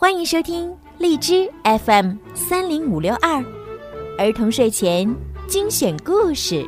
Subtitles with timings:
[0.00, 3.44] 欢迎收听荔枝 FM 三零五六二
[4.16, 5.12] 儿童睡前
[5.48, 6.64] 精选故事。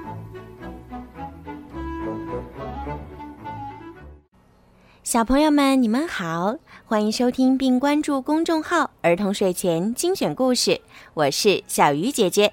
[5.05, 10.81] 小朋友们，你们好，欢迎收听并关注公众号“儿童睡前精选故事”，
[11.15, 12.53] 我是小鱼姐姐。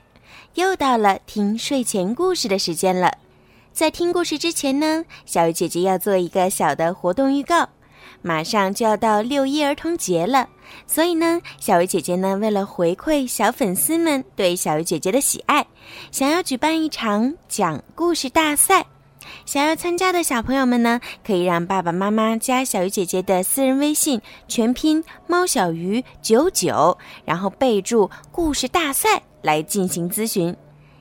[0.53, 3.17] 又到了听睡前故事的时间了。
[3.73, 7.70] 在听故事之前呢，小鱼姐姐要做一个小的活动预告。
[8.21, 10.48] 马上就要到六一儿童节了，
[10.85, 15.66] 所以呢，小鱼姐姐呢，为了回馈小粉丝们对小鱼姐姐的喜爱，
[16.12, 18.85] 想要举办一场讲故事大赛。
[19.45, 30.55] 想要参加的小朋友们呢，可以让爸爸妈妈加小鱼姐姐的私人微信，全拼猫小鱼九九，然后备注“故事大赛”来进行咨询。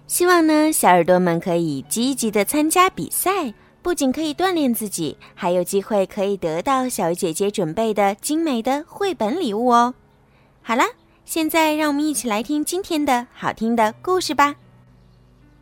[0.08, 3.52] 希望呢，小耳朵们可以积极的参加比赛，
[3.86, 9.94] 不仅可以锻炼自己，还有机会可以得到小姐姐准备的精美的绘本礼物哦。
[10.60, 10.82] 好了，
[11.24, 14.56] 现在让我们一起来听今天的好听的故事吧。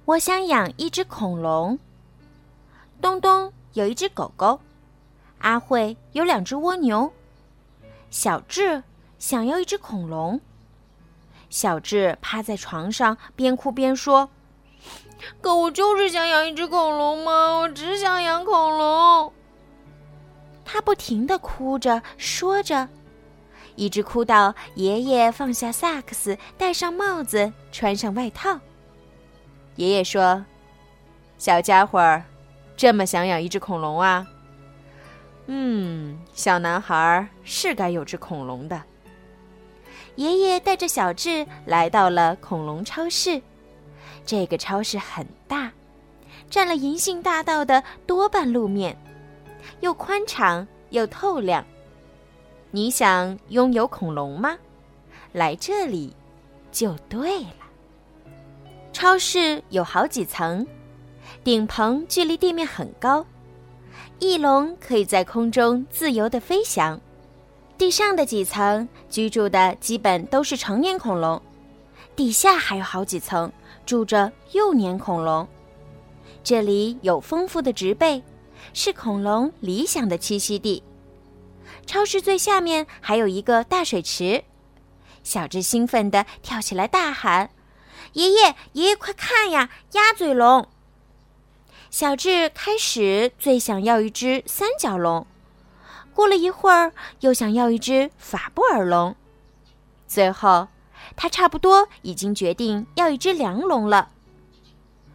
[0.06, 1.78] 我想养一只恐龙。
[2.98, 4.58] 东东有一只狗狗，
[5.40, 7.12] 阿慧有两只蜗牛，
[8.08, 8.82] 小智
[9.18, 10.40] 想要一只恐龙。
[11.50, 14.30] 小智趴在床上，边哭边说
[15.40, 19.32] ：“可我就是想养一只恐龙嘛，我只想养恐龙。”
[20.64, 22.88] 他不停的哭着说着，
[23.76, 28.58] 一直哭到爷爷放下萨克斯，戴上帽子，穿上外套。
[29.76, 30.44] 爷爷说
[31.36, 32.24] ：“小家伙儿，
[32.76, 34.26] 这么想养一只恐龙啊？
[35.46, 38.80] 嗯，小男孩是该有只恐龙的。”
[40.16, 43.42] 爷爷带着小智来到了恐龙超市。
[44.24, 45.70] 这个超市很大，
[46.48, 48.96] 占了银杏大道的多半路面，
[49.80, 51.64] 又宽敞又透亮。
[52.70, 54.56] 你想拥有恐龙吗？
[55.32, 56.14] 来这里
[56.72, 57.56] 就对了。
[58.92, 60.66] 超市有好几层，
[61.42, 63.26] 顶棚距离地面很高，
[64.20, 67.00] 翼龙可以在空中自由地飞翔。
[67.76, 71.42] 地上的几层居住的基本都是成年恐龙，
[72.16, 73.50] 底下还有好几层
[73.84, 75.46] 住着幼年恐龙。
[76.42, 78.22] 这里有丰富的植被，
[78.72, 80.82] 是恐龙理想的栖息地。
[81.86, 84.44] 超市最下面还有一个大水池，
[85.22, 87.50] 小智兴奋地跳起来大喊
[88.14, 90.68] ：“爷爷，爷爷，快看呀，鸭嘴龙！”
[91.90, 95.26] 小智开始最想要一只三角龙。
[96.14, 99.16] 过了一会儿，又想要一只法布尔龙，
[100.06, 100.68] 最后，
[101.16, 104.10] 他差不多已经决定要一只梁龙了，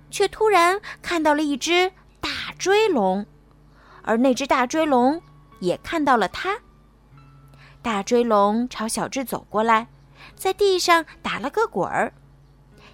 [0.10, 3.26] 却突然看到了一只大追龙，
[4.04, 5.22] 而那只大追龙
[5.60, 6.60] 也看到了他。
[7.82, 9.88] 大追龙朝小智走过来，
[10.36, 12.14] 在地上打了个滚儿，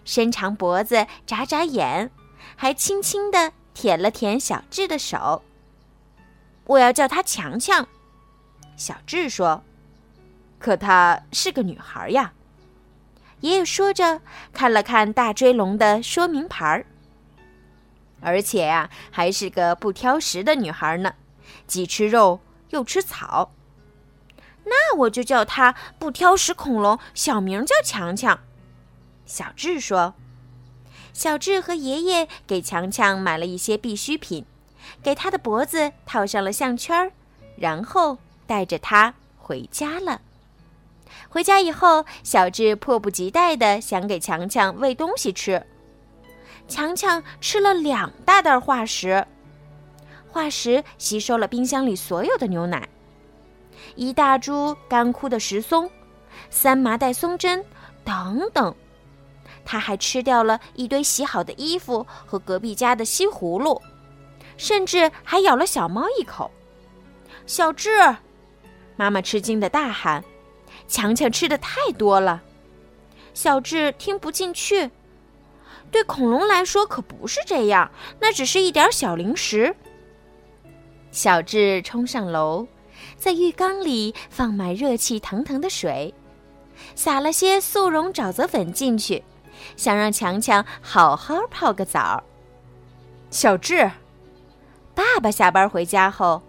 [0.04, 2.12] 伸长脖子，眨眨眼，
[2.56, 5.44] 还轻轻地舔了舔小智的手。
[6.66, 7.88] 我要叫他强强。
[8.78, 9.64] 小智说
[10.60, 12.34] ：“可她是个女孩呀。”
[13.46, 14.22] 爷爷说着，
[14.54, 16.88] 看了看大追龙的说明牌儿，
[18.20, 21.14] 而且呀，还是个不挑食的女孩呢，
[21.68, 22.40] 既吃肉
[22.72, 23.52] 又吃草。
[24.64, 28.40] 那我就叫她不挑食恐龙，小名叫强强。
[29.28, 30.16] 小智说
[31.14, 34.44] ：“小智和爷爷给强强买了一些必需品，
[35.04, 37.12] 给他的脖子套上了项圈，
[37.58, 38.18] 然后。”
[38.48, 40.22] 带着他回家了。
[41.36, 45.62] 回家以后，小智迫不及待地想给强强喂东西吃。
[46.66, 49.28] 强强吃了两大袋化石，
[50.30, 52.88] 化石吸收了冰箱里所有的牛奶，
[53.96, 55.92] 一大株干枯的石松，
[56.50, 57.62] 三麻袋松针
[58.06, 58.74] 等等。
[59.66, 63.82] 他还吃掉了一堆洗好的衣服和隔壁家的西葫芦，
[64.56, 66.50] 甚至还咬了小猫一口。
[67.46, 67.90] 小智。
[68.96, 70.24] 妈妈吃惊的大喊
[70.88, 72.44] ：“强强吃的太多了！”
[73.34, 74.92] 小智听不进去。
[75.92, 77.90] 对恐龙来说可不是这样，
[78.20, 79.76] 那只是一点小零食。
[81.12, 82.68] 小智冲上楼，
[83.18, 86.14] 在浴缸里放满热气腾腾的水，
[86.96, 89.24] 撒了些速溶沼泽粉进去，
[89.78, 92.24] 想让强强好好泡个澡。
[93.30, 93.90] 小智，
[94.94, 96.42] 爸爸下班回家后。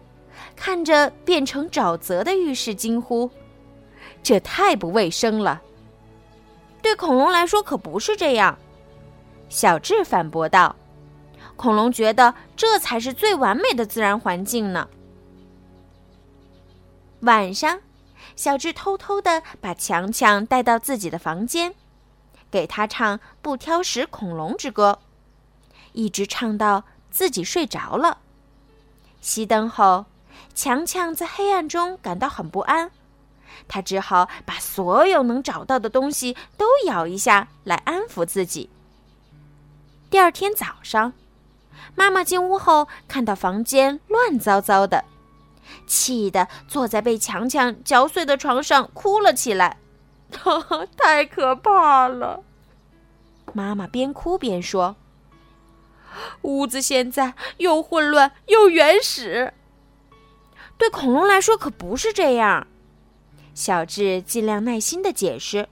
[0.54, 3.30] 看着变成沼泽的浴室，惊呼
[4.22, 5.62] ：“这太不卫生了！”
[6.82, 8.56] 对恐龙来说可不是这样，
[9.48, 10.76] 小智反驳道
[11.56, 14.88] ：“恐龙觉得这才是最完美的自然环境呢。”
[17.20, 17.80] 晚上，
[18.36, 21.74] 小智偷偷的把强强带到自己的房间，
[22.50, 24.98] 给他唱《不挑食恐龙之歌》，
[25.92, 28.18] 一直唱到自己睡着了。
[29.22, 30.04] 熄灯后，
[30.54, 32.92] 强强在黑暗中感到很不安，
[33.68, 38.70] 他只好把所有能找到的东西都咬一下来安抚自己。
[40.10, 41.12] 第二天早上，
[41.94, 45.04] 妈妈进屋后看到房间乱糟糟的。
[45.86, 49.78] 气得坐在被强强嚼碎的床上哭了起来，
[50.96, 52.44] 太可怕了！
[53.52, 54.94] 妈妈边哭边说
[56.42, 59.54] ：“屋子现在又混乱又原始。”
[60.78, 62.66] 对恐龙来说可不是这样。
[63.56, 65.66] 小智尽量耐心的解释：“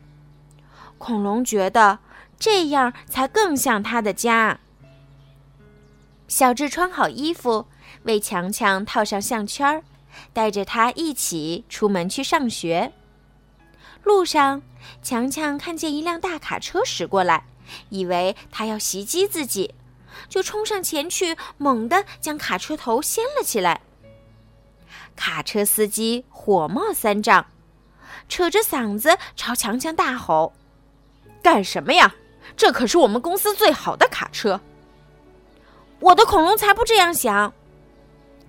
[0.96, 1.98] 恐龙觉得
[2.38, 4.58] 这样才更像他的家。”
[6.26, 7.66] 小智穿好衣服。
[8.04, 9.82] 为强强套上项圈，
[10.32, 12.92] 带着他一起出门去上学。
[14.02, 14.60] 路上，
[15.02, 17.46] 强强看见一辆大卡车驶过来，
[17.88, 19.74] 以为他要袭击自己，
[20.28, 23.80] 就冲上前去，猛地将卡车头掀了起来。
[25.16, 27.46] 卡车司机火冒三丈，
[28.28, 30.52] 扯着嗓子朝强强大吼
[31.42, 32.14] ：“干什么呀？
[32.56, 34.60] 这可是我们公司最好的卡车！”
[36.00, 37.52] 我的恐龙才不这样想。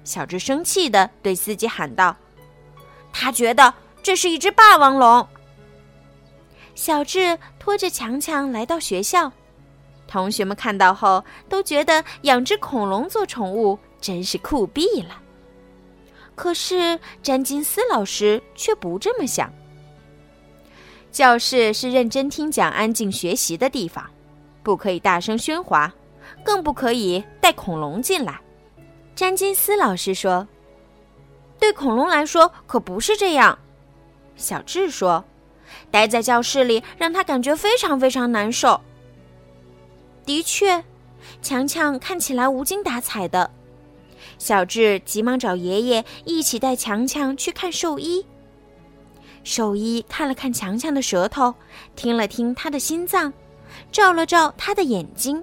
[0.03, 2.15] 小智生气的对司机喊道
[3.13, 3.73] ：“他觉得
[4.03, 5.27] 这是一只霸王龙。”
[6.75, 9.31] 小智拖着强强来到学校，
[10.07, 15.21] 同学们看到后都觉得养只恐龙做宠物真是酷毙了。
[16.35, 19.49] 可是詹金斯老师却不这么想。
[21.15, 24.05] 教室是认真听讲、安静学习的地方，
[24.61, 25.89] 不可以大声喧哗，
[26.43, 28.37] 更不可以带恐龙进来。
[29.15, 30.45] 詹金斯老师说
[31.57, 33.57] ：“对恐龙来说可不是这样。”
[34.35, 35.23] 小智说
[35.89, 38.81] ：“待在教室里让他感觉非常非常难受。”
[40.25, 40.83] 的确，
[41.41, 43.49] 强强看起来无精打采的。
[44.37, 48.25] 小智急忙找爷爷一起带强强去看兽医。
[49.45, 51.53] 兽医看了看强强的舌头，
[51.95, 53.31] 听了听他的心脏，
[53.91, 55.41] 照了照他的眼睛。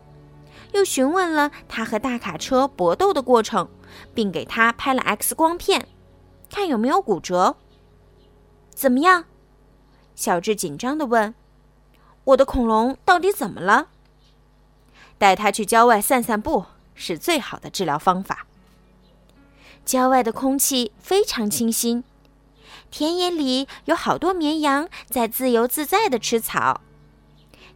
[0.72, 3.68] 又询问了他和大卡车搏斗的过程，
[4.12, 5.86] 并给他拍了 X 光片，
[6.50, 7.56] 看有没有骨折。
[8.70, 9.24] 怎么样？
[10.16, 11.34] 小智紧张的问
[12.24, 13.88] ：“我的恐龙到底怎么了？”
[15.16, 16.64] 带他去郊外散散步
[16.96, 18.46] 是最好的治疗方法。
[19.84, 22.02] 郊外的空气非常清新，
[22.92, 26.82] 田野里有好多绵羊在自由自在地吃草。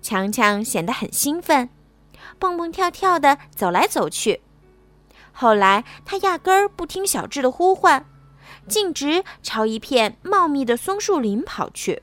[0.01, 1.71] 强强显得很兴奋。
[2.39, 4.43] 蹦蹦跳跳的走来走去，
[5.33, 8.05] 后来他压根儿不听小智的呼唤，
[8.69, 12.03] 径直朝一片茂密的松树林跑去。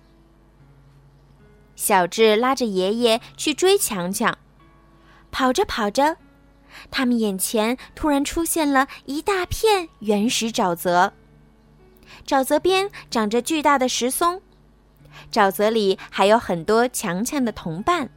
[1.75, 4.35] 小智拉着爷爷去追强强，
[5.29, 6.17] 跑着跑着，
[6.89, 11.13] 他们眼前突然出现了一大片原始沼泽，
[12.25, 14.41] 沼泽边长着巨大的石松，
[15.31, 18.09] 沼泽里还有很多强强的同伴。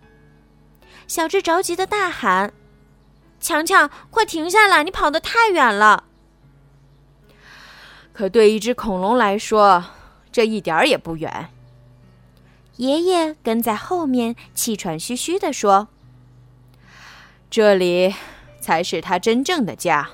[1.07, 2.53] 小智着急的大喊
[3.41, 4.83] ：“强强，快停下来！
[4.83, 6.05] 你跑得太远了。”
[8.13, 9.85] 可对一只恐龙来说，
[10.33, 11.50] 这一点儿也不远。
[12.76, 15.88] 爷爷跟在后面，气喘吁吁地说
[17.49, 18.15] ：“这里
[18.61, 20.11] 才是他真正的家。”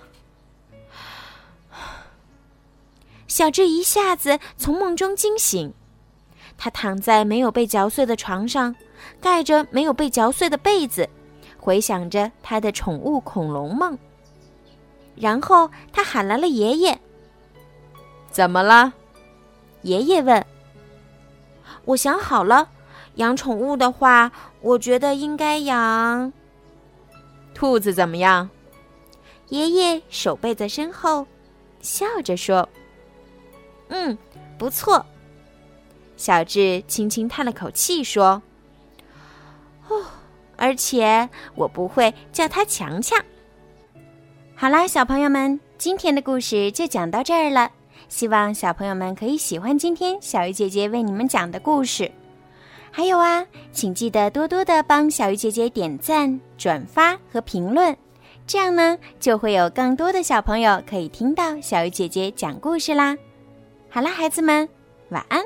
[3.32, 5.72] 小智一下子从梦中惊醒，
[6.58, 8.76] 他躺在没有被嚼碎的床上。
[9.22, 11.08] 盖着没有被嚼碎的被子，
[11.58, 13.98] 回想着他的宠物恐龙梦。
[15.16, 17.00] 然后他喊来了爷爷。
[18.30, 18.92] 怎么了？
[19.80, 20.44] 爷爷问。
[21.86, 22.68] 我想好了，
[23.14, 26.30] 养宠物的话，我觉得应该养
[27.54, 27.94] 兔子。
[27.94, 28.50] 怎么样？
[29.48, 31.26] 爷爷手背在身后，
[31.80, 32.68] 笑着说
[33.92, 34.18] ：“嗯，
[34.58, 35.06] 不错。”
[36.16, 38.42] 小智轻轻叹了口气说。
[39.88, 40.04] 哦，
[40.56, 43.22] 而且我不会叫他强强。
[44.54, 47.70] 好啦，小朋友们，今天的故事就讲到这儿了。
[48.08, 52.10] 希望小朋友们可以喜欢今天小鱼姐姐为你们讲的故事。
[52.90, 57.96] 还有啊，请记得多多的帮小鱼姐姐点赞、转发和评论，
[58.46, 63.16] 这样呢，就会有更多的小朋友可以听到小鱼姐姐讲故事啦。
[63.94, 64.66] 好啦，孩子们，
[65.10, 65.44] 晚安。